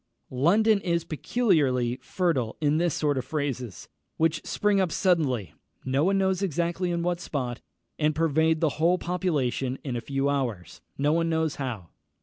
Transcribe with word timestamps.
London 0.31 0.79
is 0.81 1.03
peculiarly 1.03 1.97
fertile 2.01 2.57
in 2.59 2.77
this 2.77 2.95
sort 2.95 3.19
of 3.19 3.23
phrases, 3.25 3.87
which 4.17 4.43
spring 4.43 4.81
up 4.81 4.91
suddenly, 4.91 5.53
no 5.85 6.03
one 6.03 6.17
knows 6.17 6.41
exactly 6.41 6.89
in 6.89 7.03
what 7.03 7.19
spot, 7.19 7.61
and 7.99 8.15
pervade 8.15 8.61
the 8.61 8.69
whole 8.79 8.97
population 8.97 9.77
in 9.83 9.95
a 9.95 10.01
few 10.01 10.27
hours, 10.27 10.81
no 10.97 11.13
one 11.13 11.29
knows 11.29 11.57
how. 11.57 11.89